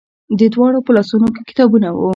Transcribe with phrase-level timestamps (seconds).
[0.39, 2.09] د دواړو په لاسونو کې کتابونه وو.